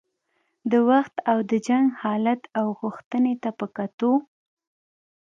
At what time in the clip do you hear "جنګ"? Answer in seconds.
1.67-1.85